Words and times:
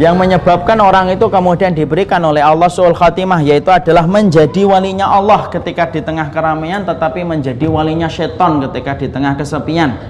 yang 0.00 0.16
menyebabkan 0.16 0.80
orang 0.80 1.12
itu 1.12 1.28
kemudian 1.28 1.76
diberikan 1.76 2.24
oleh 2.24 2.40
Allah 2.40 2.72
suul 2.72 2.96
khatimah 2.96 3.44
yaitu 3.44 3.68
adalah 3.68 4.08
menjadi 4.08 4.64
walinya 4.64 5.04
Allah 5.04 5.52
ketika 5.52 5.92
di 5.92 6.00
tengah 6.00 6.32
keramaian 6.32 6.88
tetapi 6.88 7.20
menjadi 7.20 7.68
walinya 7.68 8.08
setan 8.08 8.64
ketika 8.64 8.96
di 8.96 9.12
tengah 9.12 9.36
kesepian. 9.36 10.00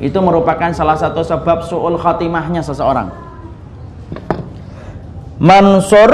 Itu 0.00 0.16
merupakan 0.24 0.72
salah 0.72 0.96
satu 0.96 1.20
sebab 1.20 1.60
suul 1.68 2.00
khatimahnya 2.00 2.64
seseorang. 2.64 3.12
Mansur 5.36 6.08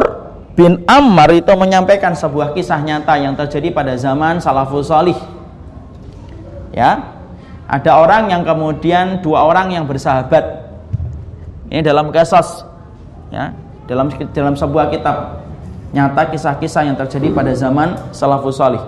bin 0.59 0.83
Ammar 0.91 1.30
itu 1.39 1.55
menyampaikan 1.55 2.19
sebuah 2.19 2.51
kisah 2.51 2.83
nyata 2.83 3.15
yang 3.15 3.39
terjadi 3.39 3.71
pada 3.71 3.94
zaman 3.94 4.43
salafus 4.43 4.91
salih. 4.91 5.14
Ya 6.75 7.14
ada 7.71 8.03
orang 8.03 8.35
yang 8.35 8.43
kemudian 8.43 9.22
dua 9.22 9.46
orang 9.46 9.71
yang 9.71 9.86
bersahabat. 9.86 10.67
Ini 11.71 11.86
dalam 11.86 12.11
kasus 12.11 12.68
ya 13.29 13.53
dalam 13.89 14.13
dalam 14.37 14.55
sebuah 14.57 14.93
kitab 14.93 15.45
nyata 15.96 16.29
kisah-kisah 16.29 16.85
yang 16.85 16.96
terjadi 16.96 17.32
pada 17.32 17.53
zaman 17.57 17.96
salafus 18.13 18.61
salih. 18.61 18.81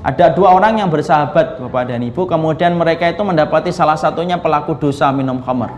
Ada 0.00 0.32
dua 0.32 0.56
orang 0.56 0.80
yang 0.80 0.88
bersahabat 0.88 1.60
Bapak 1.60 1.92
dan 1.92 2.00
Ibu. 2.00 2.24
Kemudian 2.24 2.72
mereka 2.72 3.04
itu 3.12 3.20
mendapati 3.20 3.68
salah 3.68 4.00
satunya 4.00 4.40
pelaku 4.40 4.72
dosa 4.78 5.12
minum 5.12 5.44
khamar. 5.44 5.76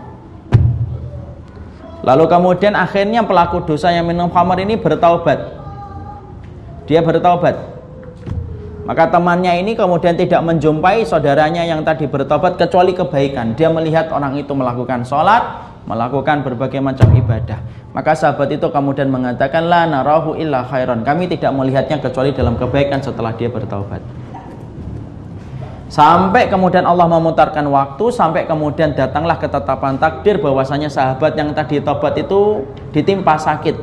Lalu 2.07 2.31
kemudian 2.31 2.71
akhirnya 2.71 3.23
pelaku 3.23 3.67
dosa 3.67 3.91
yang 3.91 4.07
minum 4.07 4.31
khamar 4.31 4.63
ini 4.63 4.79
bertaubat. 4.79 5.59
Dia 6.87 7.03
bertaubat. 7.03 7.55
Maka 8.83 9.07
temannya 9.11 9.63
ini 9.63 9.75
kemudian 9.75 10.15
tidak 10.15 10.43
menjumpai 10.43 11.07
saudaranya 11.07 11.63
yang 11.63 11.83
tadi 11.87 12.07
bertobat 12.07 12.59
kecuali 12.59 12.91
kebaikan. 12.91 13.55
Dia 13.55 13.71
melihat 13.71 14.11
orang 14.11 14.35
itu 14.35 14.51
melakukan 14.51 15.07
sholat 15.07 15.71
melakukan 15.83 16.47
berbagai 16.47 16.79
macam 16.79 17.11
ibadah. 17.11 17.59
Maka 17.93 18.17
sahabat 18.17 18.49
itu 18.49 18.67
kemudian 18.71 19.11
mengatakan 19.11 19.67
la 19.67 19.85
narahu 19.85 20.33
illa 20.33 20.65
khairan. 20.65 21.05
Kami 21.05 21.29
tidak 21.29 21.51
melihatnya 21.53 22.01
kecuali 22.01 22.33
dalam 22.33 22.57
kebaikan 22.57 23.03
setelah 23.03 23.35
dia 23.35 23.51
bertaubat. 23.51 24.01
Sampai 25.93 26.49
kemudian 26.49 26.89
Allah 26.89 27.05
memutarkan 27.05 27.69
waktu 27.69 28.09
sampai 28.09 28.49
kemudian 28.49 28.97
datanglah 28.97 29.37
ketetapan 29.37 30.01
takdir 30.01 30.41
bahwasanya 30.41 30.89
sahabat 30.89 31.37
yang 31.37 31.53
tadi 31.53 31.77
tobat 31.85 32.17
itu 32.17 32.65
ditimpa 32.89 33.37
sakit. 33.37 33.77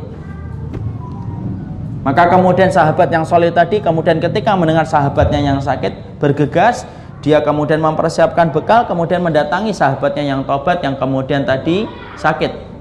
Maka 2.03 2.33
kemudian 2.33 2.73
sahabat 2.73 3.15
yang 3.15 3.23
solid 3.23 3.55
tadi 3.55 3.79
kemudian 3.79 4.19
ketika 4.19 4.59
mendengar 4.59 4.89
sahabatnya 4.89 5.39
yang 5.39 5.63
sakit 5.63 6.19
bergegas 6.19 6.83
dia 7.21 7.45
kemudian 7.45 7.85
mempersiapkan 7.85 8.49
bekal 8.49 8.89
kemudian 8.89 9.21
mendatangi 9.21 9.77
sahabatnya 9.77 10.25
yang 10.25 10.41
tobat 10.49 10.81
yang 10.81 10.97
kemudian 10.97 11.45
tadi 11.45 11.85
sakit. 12.17 12.73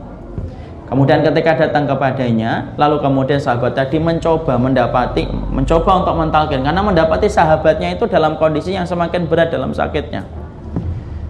Kemudian 0.89 1.21
ketika 1.21 1.67
datang 1.67 1.85
kepadanya 1.85 2.73
lalu 2.79 2.97
kemudian 3.03 3.37
sahabat 3.37 3.77
tadi 3.77 4.01
mencoba 4.01 4.57
mendapati 4.57 5.27
mencoba 5.27 6.01
untuk 6.01 6.15
mentalkin. 6.17 6.63
Karena 6.63 6.81
mendapati 6.81 7.27
sahabatnya 7.27 7.93
itu 7.99 8.07
dalam 8.07 8.39
kondisi 8.39 8.73
yang 8.73 8.87
semakin 8.87 9.27
berat 9.27 9.51
dalam 9.51 9.75
sakitnya. 9.75 10.25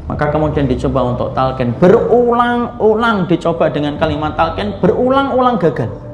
Maka 0.07 0.29
kemudian 0.29 0.69
dicoba 0.69 1.05
untuk 1.05 1.33
talkin. 1.33 1.73
Berulang-ulang 1.81 3.25
dicoba 3.25 3.73
dengan 3.73 3.97
kalimat 3.97 4.37
talkin 4.37 4.77
berulang-ulang 4.79 5.57
gagal 5.57 6.08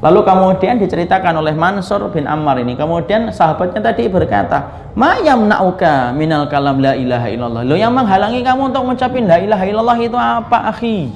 Lalu 0.00 0.20
kemudian 0.24 0.80
diceritakan 0.80 1.44
oleh 1.44 1.52
Mansur 1.52 2.08
bin 2.08 2.24
Ammar 2.24 2.56
ini. 2.56 2.72
Kemudian 2.72 3.28
sahabatnya 3.28 3.84
tadi 3.84 4.08
berkata, 4.08 4.88
"Ma 4.96 5.20
yamna'uka 5.20 6.16
minal 6.16 6.48
kalam 6.48 6.80
la 6.80 6.96
ilaha 6.96 7.28
illallah." 7.28 7.62
Lo 7.68 7.76
yang 7.76 7.92
menghalangi 7.92 8.40
kamu 8.40 8.72
untuk 8.72 8.88
mengucapin 8.88 9.28
la 9.28 9.36
ilaha 9.36 9.64
illallah 9.68 9.98
itu 10.00 10.16
apa, 10.16 10.72
akhi? 10.72 11.12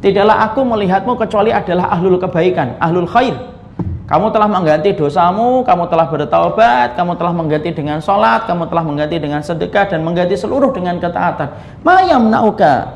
Tidaklah 0.00 0.48
aku 0.48 0.64
melihatmu 0.64 1.12
kecuali 1.20 1.52
adalah 1.52 1.92
ahlul 1.92 2.16
kebaikan, 2.16 2.80
ahlul 2.80 3.04
khair. 3.04 3.36
Kamu 4.08 4.32
telah 4.32 4.48
mengganti 4.48 4.96
dosamu, 4.96 5.60
kamu 5.60 5.84
telah 5.92 6.08
bertaubat, 6.08 6.96
kamu 6.96 7.12
telah 7.20 7.30
mengganti 7.36 7.70
dengan 7.76 8.00
sholat, 8.00 8.48
kamu 8.48 8.72
telah 8.72 8.82
mengganti 8.82 9.20
dengan 9.20 9.44
sedekah 9.44 9.86
dan 9.92 10.00
mengganti 10.00 10.34
seluruh 10.34 10.72
dengan 10.72 10.96
ketaatan. 10.96 11.52
Ma 11.84 12.00
yamna'uka 12.08 12.88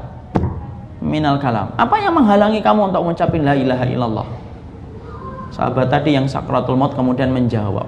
minal 1.05 1.37
kalam. 1.37 1.69
Apa 1.77 2.00
yang 2.00 2.17
menghalangi 2.17 2.65
kamu 2.65 2.91
untuk 2.91 3.05
mengucapin 3.05 3.44
la 3.44 3.55
ilaha 3.55 3.84
illallah? 3.84 4.44
Sahabat 5.54 5.87
tadi 5.87 6.19
yang 6.19 6.26
sakratul 6.26 6.75
maut 6.75 6.98
kemudian 6.98 7.31
menjawab, 7.31 7.87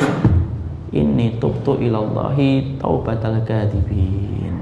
"Ini 0.95 1.43
tubtu 1.43 1.75
ilallahi 1.83 2.79
taubatal 2.79 3.43
kadibin." 3.43 4.55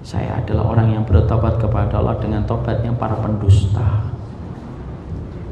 Saya 0.00 0.40
adalah 0.40 0.72
orang 0.72 0.96
yang 0.96 1.04
bertobat 1.04 1.60
kepada 1.60 2.00
Allah 2.00 2.16
dengan 2.16 2.40
tobat 2.48 2.80
yang 2.80 2.96
para 2.96 3.12
pendusta. 3.20 4.08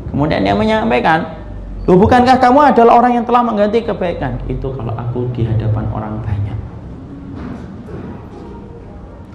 Kemudian 0.09 0.41
dia 0.41 0.56
menyampaikan, 0.56 1.28
bukankah 1.84 2.41
kamu 2.41 2.72
adalah 2.72 3.04
orang 3.04 3.21
yang 3.21 3.25
telah 3.28 3.44
mengganti 3.44 3.84
kebaikan? 3.84 4.41
Itu 4.48 4.72
kalau 4.72 4.97
aku 4.97 5.28
di 5.37 5.44
hadapan 5.44 5.84
orang 5.93 6.25
banyak. 6.25 6.56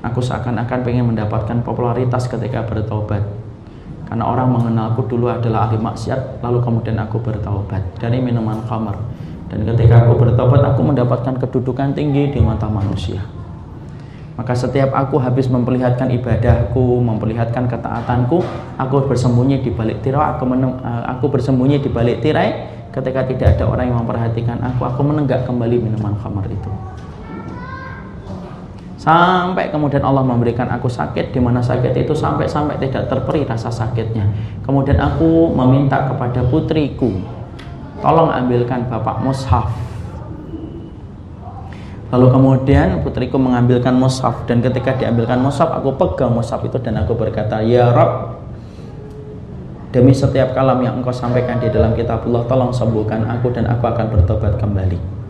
Aku 0.10 0.26
seakan-akan 0.26 0.82
pengen 0.82 1.06
mendapatkan 1.14 1.62
popularitas 1.62 2.26
ketika 2.26 2.66
bertobat 2.66 3.22
karena 4.14 4.30
orang 4.30 4.54
mengenalku 4.54 5.10
dulu 5.10 5.26
adalah 5.26 5.66
ahli 5.66 5.82
maksiat 5.82 6.46
lalu 6.46 6.62
kemudian 6.62 7.02
aku 7.02 7.18
bertaubat 7.18 7.82
dari 7.98 8.22
minuman 8.22 8.62
khamar. 8.70 8.94
Dan 9.50 9.66
ketika 9.66 10.06
aku 10.06 10.22
bertobat 10.22 10.62
aku 10.62 10.86
mendapatkan 10.86 11.34
kedudukan 11.42 11.98
tinggi 11.98 12.30
di 12.30 12.38
mata 12.38 12.70
manusia. 12.70 13.26
Maka 14.38 14.54
setiap 14.54 14.94
aku 14.94 15.18
habis 15.18 15.50
memperlihatkan 15.50 16.14
ibadahku 16.14 17.02
memperlihatkan 17.02 17.66
ketaatanku 17.66 18.46
aku 18.78 19.10
bersembunyi 19.10 19.66
di 19.66 19.74
balik 19.74 20.06
tirai 20.06 20.38
aku, 20.38 20.46
eh, 20.62 21.04
aku 21.10 21.26
bersembunyi 21.34 21.82
di 21.82 21.90
balik 21.90 22.22
tirai. 22.22 22.70
Ketika 22.94 23.26
tidak 23.26 23.58
ada 23.58 23.66
orang 23.66 23.90
yang 23.90 23.98
memperhatikan 24.06 24.62
aku 24.62 24.94
aku 24.94 25.02
menenggak 25.02 25.42
kembali 25.50 25.90
minuman 25.90 26.14
khamar 26.22 26.46
itu 26.46 26.70
sampai 29.04 29.68
kemudian 29.68 30.00
Allah 30.00 30.24
memberikan 30.24 30.72
aku 30.72 30.88
sakit 30.88 31.36
di 31.36 31.40
mana 31.44 31.60
sakit 31.60 31.92
itu 31.92 32.16
sampai-sampai 32.16 32.80
tidak 32.80 33.12
terperi 33.12 33.44
rasa 33.44 33.68
sakitnya. 33.68 34.24
Kemudian 34.64 34.96
aku 34.96 35.52
meminta 35.52 36.08
kepada 36.08 36.40
putriku 36.48 37.12
tolong 38.00 38.32
ambilkan 38.32 38.88
bapak 38.88 39.20
mushaf. 39.20 39.68
Lalu 42.16 42.28
kemudian 42.32 43.04
putriku 43.04 43.36
mengambilkan 43.36 43.92
mushaf 43.92 44.48
dan 44.48 44.64
ketika 44.64 44.96
diambilkan 44.96 45.44
mushaf 45.44 45.68
aku 45.68 46.00
pegang 46.00 46.32
mushaf 46.32 46.64
itu 46.64 46.80
dan 46.80 47.04
aku 47.04 47.12
berkata 47.12 47.60
ya 47.60 47.92
Rob 47.92 48.40
demi 49.92 50.16
setiap 50.16 50.56
kalam 50.56 50.80
yang 50.80 51.04
engkau 51.04 51.12
sampaikan 51.12 51.60
di 51.60 51.68
dalam 51.68 51.92
kitabullah 51.92 52.48
tolong 52.48 52.72
sembuhkan 52.72 53.28
aku 53.30 53.52
dan 53.52 53.68
aku 53.68 53.84
akan 53.86 54.06
bertobat 54.10 54.58
kembali 54.58 55.23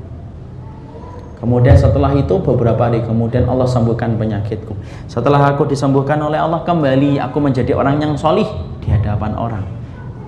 Kemudian 1.44 1.76
setelah 1.76 2.16
itu 2.16 2.40
beberapa 2.40 2.88
hari 2.88 3.04
kemudian 3.04 3.44
Allah 3.52 3.68
sembuhkan 3.68 4.16
penyakitku. 4.16 4.80
Setelah 5.12 5.52
aku 5.52 5.68
disembuhkan 5.68 6.16
oleh 6.24 6.40
Allah 6.40 6.64
kembali 6.64 7.20
aku 7.20 7.44
menjadi 7.44 7.76
orang 7.76 8.00
yang 8.00 8.16
solih 8.16 8.48
di 8.80 8.88
hadapan 8.88 9.36
orang. 9.36 9.68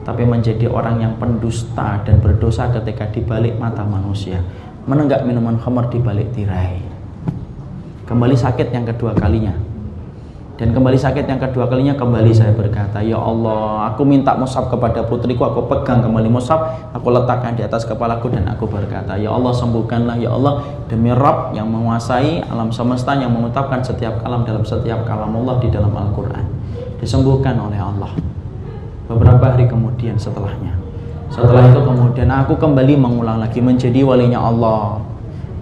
Tapi 0.04 0.28
menjadi 0.28 0.68
orang 0.68 1.00
yang 1.00 1.16
pendusta 1.16 2.04
dan 2.04 2.20
berdosa 2.20 2.68
ketika 2.68 3.08
dibalik 3.16 3.56
mata 3.56 3.88
manusia. 3.88 4.44
Menenggak 4.92 5.24
minuman 5.24 5.56
khamar 5.56 5.88
di 5.88 6.04
balik 6.04 6.36
tirai. 6.36 6.84
Kembali 8.04 8.36
sakit 8.36 8.76
yang 8.76 8.84
kedua 8.84 9.16
kalinya 9.16 9.65
dan 10.56 10.72
kembali 10.72 10.96
sakit 10.96 11.28
yang 11.28 11.36
kedua 11.36 11.68
kalinya 11.68 12.00
kembali 12.00 12.32
saya 12.32 12.56
berkata 12.56 13.04
ya 13.04 13.20
Allah 13.20 13.92
aku 13.92 14.08
minta 14.08 14.32
musab 14.40 14.72
kepada 14.72 15.04
putriku 15.04 15.44
aku 15.44 15.68
pegang 15.68 16.00
kembali 16.00 16.32
musab 16.32 16.64
aku 16.96 17.12
letakkan 17.12 17.60
di 17.60 17.64
atas 17.68 17.84
kepalaku 17.84 18.32
dan 18.32 18.48
aku 18.48 18.64
berkata 18.64 19.20
ya 19.20 19.36
Allah 19.36 19.52
sembuhkanlah 19.52 20.16
ya 20.16 20.32
Allah 20.32 20.64
demi 20.88 21.12
Rabb 21.12 21.52
yang 21.52 21.68
menguasai 21.68 22.48
alam 22.48 22.72
semesta 22.72 23.20
yang 23.20 23.36
mengutapkan 23.36 23.84
setiap 23.84 24.24
kalam 24.24 24.48
dalam 24.48 24.64
setiap 24.64 25.04
kalam 25.04 25.36
Allah 25.36 25.60
di 25.60 25.68
dalam 25.68 25.92
Al-Quran 25.92 26.46
disembuhkan 27.00 27.60
oleh 27.60 27.78
Allah. 27.78 28.12
Beberapa 29.06 29.54
hari 29.54 29.70
kemudian 29.70 30.18
setelahnya. 30.18 30.74
Setelah 31.30 31.70
itu 31.70 31.82
kemudian 31.84 32.32
aku 32.34 32.58
kembali 32.58 32.98
mengulang 32.98 33.38
lagi 33.38 33.62
menjadi 33.62 34.02
walinya 34.02 34.42
Allah 34.42 35.04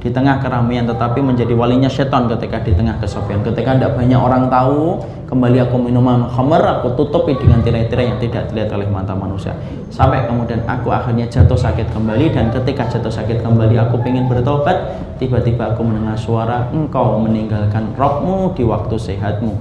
di 0.03 0.11
tengah 0.11 0.43
keramaian 0.43 0.83
tetapi 0.83 1.23
menjadi 1.23 1.55
walinya 1.55 1.87
setan 1.87 2.27
ketika 2.27 2.59
di 2.59 2.75
tengah 2.75 2.99
kesepian 2.99 3.39
ketika 3.39 3.71
tidak 3.79 3.95
banyak 3.95 4.19
orang 4.19 4.51
tahu 4.51 4.99
kembali 5.31 5.63
aku 5.63 5.79
minuman 5.79 6.27
khamar 6.29 6.59
aku 6.59 6.93
tutupi 6.93 7.33
dengan 7.39 7.63
tirai-tirai 7.65 8.05
yang 8.11 8.19
tidak 8.21 8.53
dilihat 8.53 8.69
oleh 8.69 8.85
mata 8.85 9.17
manusia. 9.17 9.57
Sampai 9.89 10.29
kemudian 10.29 10.61
aku 10.69 10.93
akhirnya 10.93 11.25
jatuh 11.25 11.57
sakit 11.57 11.89
kembali 11.89 12.29
dan 12.29 12.53
ketika 12.53 12.85
jatuh 12.85 13.09
sakit 13.09 13.41
kembali 13.41 13.81
aku 13.81 13.97
ingin 14.05 14.29
bertobat. 14.29 14.93
Tiba-tiba 15.17 15.73
aku 15.73 15.81
mendengar 15.81 16.13
suara 16.13 16.69
engkau 16.69 17.17
meninggalkan 17.17 17.97
rohmu 17.97 18.53
di 18.53 18.61
waktu 18.61 18.93
sehatmu 18.93 19.57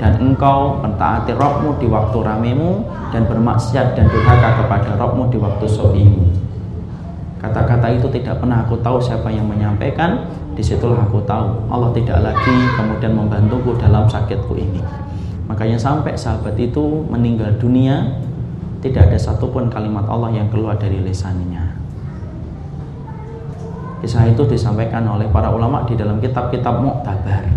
dan 0.00 0.16
engkau 0.16 0.80
mentaati 0.80 1.36
rohmu 1.36 1.76
di 1.76 1.84
waktu 1.84 2.16
ramemu 2.16 2.80
dan 3.12 3.28
bermaksiat 3.28 3.98
dan 3.98 4.08
durhaka 4.08 4.64
kepada 4.64 4.96
rohmu 4.96 5.28
di 5.28 5.36
waktu 5.36 5.66
sobimu 5.68 6.49
Kata-kata 7.40 7.88
itu 7.96 8.06
tidak 8.12 8.38
pernah 8.44 8.62
aku 8.62 8.76
tahu 8.84 9.00
siapa 9.00 9.32
yang 9.32 9.48
menyampaikan. 9.48 10.28
Di 10.52 10.60
situlah 10.60 11.00
aku 11.00 11.24
tahu 11.24 11.72
Allah 11.72 11.88
tidak 11.96 12.20
lagi 12.20 12.56
kemudian 12.76 13.16
membantuku 13.16 13.74
dalam 13.80 14.04
sakitku 14.04 14.54
ini. 14.60 14.84
makanya 15.50 15.74
sampai 15.74 16.14
sahabat 16.14 16.54
itu 16.54 17.02
meninggal 17.10 17.50
dunia 17.58 18.22
tidak 18.78 19.10
ada 19.10 19.18
satupun 19.18 19.66
kalimat 19.66 20.06
Allah 20.06 20.30
yang 20.30 20.46
keluar 20.46 20.78
dari 20.78 21.02
lisannya 21.02 21.74
kisah 23.98 24.30
itu 24.30 24.46
disampaikan 24.46 25.02
oleh 25.10 25.26
para 25.26 25.50
ulama 25.50 25.82
di 25.90 25.98
dalam 25.98 26.22
kitab-kitab 26.22 26.78
Mu'tabar 26.78 27.50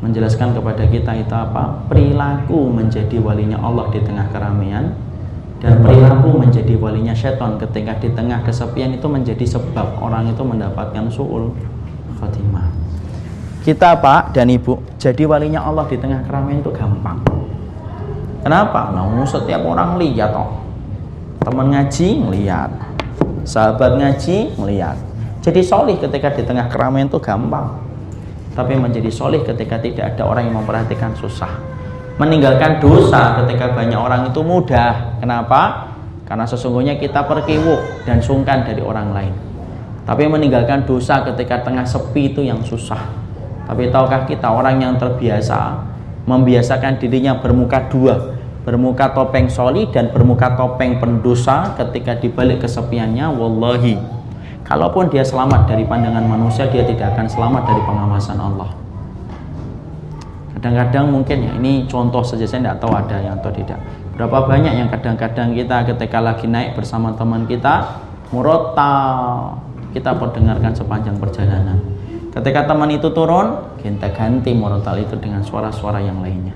menjelaskan 0.00 0.56
kepada 0.56 0.88
kita 0.88 1.12
itu 1.20 1.30
apa 1.36 1.84
perilaku 1.86 2.72
menjadi 2.72 3.20
walinya 3.20 3.60
Allah 3.60 3.92
di 3.92 4.00
tengah 4.00 4.32
keramaian 4.32 4.96
dan 5.62 5.78
perilaku 5.78 6.42
menjadi 6.42 6.74
walinya 6.74 7.14
setan 7.14 7.54
ketika 7.54 7.94
di 8.02 8.10
tengah 8.10 8.42
kesepian 8.42 8.98
itu 8.98 9.06
menjadi 9.06 9.46
sebab 9.46 10.02
orang 10.02 10.34
itu 10.34 10.42
mendapatkan 10.42 11.06
suul 11.06 11.54
khotimah 12.18 12.82
kita 13.62 13.94
pak 13.94 14.34
dan 14.34 14.50
ibu 14.50 14.82
jadi 14.98 15.22
walinya 15.22 15.62
Allah 15.62 15.86
di 15.86 15.94
tengah 15.94 16.26
keramaian 16.26 16.58
itu 16.58 16.74
gampang. 16.74 17.22
Kenapa? 18.42 18.90
nah 18.90 19.06
setiap 19.22 19.62
orang 19.62 20.02
lihat 20.02 20.34
oh 20.34 20.58
teman 21.46 21.70
ngaji 21.70 22.26
melihat 22.26 22.74
sahabat 23.46 24.02
ngaji 24.02 24.58
melihat 24.58 24.98
jadi 25.46 25.62
solih 25.62 25.94
ketika 25.94 26.34
di 26.34 26.42
tengah 26.42 26.66
keramaian 26.66 27.06
itu 27.06 27.22
gampang. 27.22 27.78
Tapi 28.52 28.76
menjadi 28.76 29.08
solih 29.14 29.46
ketika 29.46 29.78
tidak 29.78 30.18
ada 30.18 30.26
orang 30.26 30.50
yang 30.50 30.58
memperhatikan 30.58 31.14
susah 31.14 31.71
meninggalkan 32.20 32.80
dosa 32.82 33.40
ketika 33.42 33.72
banyak 33.72 33.96
orang 33.96 34.28
itu 34.28 34.40
mudah. 34.44 35.16
Kenapa? 35.20 35.92
Karena 36.28 36.44
sesungguhnya 36.48 36.96
kita 36.96 37.24
perkiwuk 37.24 38.04
dan 38.08 38.20
sungkan 38.20 38.64
dari 38.64 38.80
orang 38.80 39.12
lain. 39.12 39.34
Tapi 40.02 40.26
meninggalkan 40.26 40.82
dosa 40.82 41.22
ketika 41.22 41.62
tengah 41.62 41.86
sepi 41.86 42.34
itu 42.34 42.42
yang 42.42 42.60
susah. 42.64 43.00
Tapi 43.68 43.88
tahukah 43.88 44.26
kita 44.26 44.50
orang 44.50 44.82
yang 44.82 44.94
terbiasa 44.98 45.78
membiasakan 46.26 46.98
dirinya 46.98 47.38
bermuka 47.38 47.86
dua, 47.86 48.34
bermuka 48.66 49.14
topeng 49.14 49.46
soli 49.46 49.86
dan 49.94 50.10
bermuka 50.10 50.58
topeng 50.58 50.98
pendosa 50.98 51.78
ketika 51.78 52.18
dibalik 52.18 52.66
kesepiannya, 52.66 53.30
wallahi. 53.30 53.96
Kalaupun 54.66 55.10
dia 55.10 55.22
selamat 55.22 55.70
dari 55.70 55.86
pandangan 55.86 56.26
manusia, 56.26 56.66
dia 56.70 56.82
tidak 56.86 57.14
akan 57.14 57.26
selamat 57.26 57.62
dari 57.66 57.82
pengawasan 57.86 58.38
Allah 58.38 58.81
kadang-kadang 60.62 61.10
mungkin 61.10 61.42
ya 61.42 61.52
ini 61.58 61.90
contoh 61.90 62.22
saja 62.22 62.46
saya 62.46 62.62
tidak 62.62 62.78
tahu 62.78 62.94
ada 62.94 63.18
yang 63.18 63.34
atau 63.34 63.50
tidak 63.50 63.82
berapa 64.14 64.46
banyak 64.46 64.78
yang 64.78 64.86
kadang-kadang 64.94 65.58
kita 65.58 65.82
ketika 65.90 66.22
lagi 66.22 66.46
naik 66.46 66.78
bersama 66.78 67.10
teman 67.18 67.50
kita 67.50 67.98
murotal 68.30 69.58
kita 69.90 70.14
perdengarkan 70.14 70.70
sepanjang 70.70 71.18
perjalanan 71.18 71.82
ketika 72.30 72.70
teman 72.70 72.94
itu 72.94 73.10
turun 73.10 73.74
kita 73.82 74.14
ganti 74.14 74.54
murotal 74.54 75.02
itu 75.02 75.18
dengan 75.18 75.42
suara-suara 75.42 75.98
yang 75.98 76.22
lainnya 76.22 76.54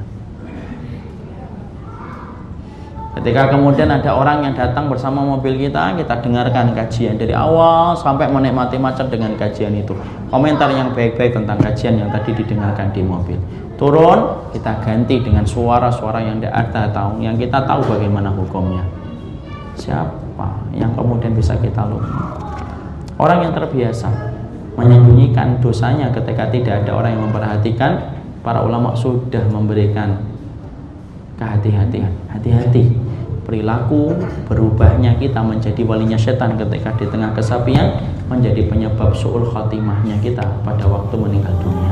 Ketika 3.16 3.48
kemudian 3.48 3.88
ada 3.88 4.12
orang 4.12 4.44
yang 4.44 4.52
datang 4.52 4.92
bersama 4.92 5.24
mobil 5.24 5.56
kita, 5.56 5.96
kita 5.96 6.20
dengarkan 6.20 6.76
kajian 6.76 7.16
dari 7.16 7.32
awal 7.32 7.96
sampai 7.96 8.28
menikmati 8.28 8.76
macet 8.76 9.08
dengan 9.08 9.32
kajian 9.40 9.72
itu. 9.72 9.96
Komentar 10.28 10.68
yang 10.68 10.92
baik-baik 10.92 11.32
tentang 11.32 11.56
kajian 11.56 11.96
yang 11.96 12.12
tadi 12.12 12.36
didengarkan 12.36 12.92
di 12.92 13.00
mobil. 13.00 13.40
Turun, 13.76 14.48
kita 14.56 14.80
ganti 14.80 15.20
dengan 15.20 15.44
suara-suara 15.44 16.24
yang 16.24 16.40
tidak 16.40 16.56
ada 16.56 16.88
tahu, 16.88 17.20
yang 17.20 17.36
kita 17.36 17.60
tahu 17.68 17.84
bagaimana 17.84 18.32
hukumnya. 18.32 18.80
Siapa 19.76 20.72
yang 20.72 20.96
kemudian 20.96 21.36
bisa 21.36 21.52
kita 21.60 21.84
lupa? 21.84 22.40
Orang 23.20 23.44
yang 23.44 23.52
terbiasa 23.52 24.08
menyembunyikan 24.80 25.60
dosanya 25.60 26.08
ketika 26.12 26.48
tidak 26.48 26.84
ada 26.84 26.96
orang 26.96 27.16
yang 27.16 27.22
memperhatikan, 27.28 28.16
para 28.40 28.64
ulama 28.64 28.96
sudah 28.96 29.44
memberikan 29.52 30.24
kehati-hatian. 31.36 32.12
Hati-hati 32.32 32.96
perilaku 33.46 34.16
berubahnya 34.50 35.20
kita 35.22 35.38
menjadi 35.44 35.84
walinya 35.86 36.18
setan 36.18 36.58
ketika 36.58 36.96
di 36.98 37.06
tengah 37.12 37.30
kesapian 37.36 38.02
menjadi 38.26 38.66
penyebab 38.66 39.14
suul 39.14 39.46
khotimahnya 39.46 40.18
kita 40.18 40.42
pada 40.66 40.84
waktu 40.90 41.14
meninggal 41.14 41.54
dunia. 41.62 41.85